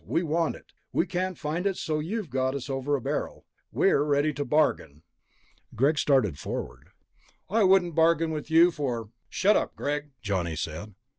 We 0.07 0.23
want 0.23 0.55
it. 0.55 0.73
We 0.91 1.05
can't 1.05 1.37
find 1.37 1.67
it, 1.67 1.77
so 1.77 1.99
you've 1.99 2.31
got 2.31 2.55
us 2.55 2.71
over 2.71 2.95
a 2.95 3.01
barrel. 3.01 3.45
We're 3.71 4.03
ready 4.03 4.33
to 4.33 4.43
bargain." 4.43 5.03
Greg 5.75 5.99
started 5.99 6.39
forward. 6.39 6.89
"I 7.51 7.65
wouldn't 7.65 7.93
bargain 7.93 8.31
with 8.31 8.49
you 8.49 8.71
for...." 8.71 9.11
"Shut 9.29 9.55
up, 9.55 9.75
Greg," 9.75 10.09
Johnny 10.19 10.55
said. 10.55 10.95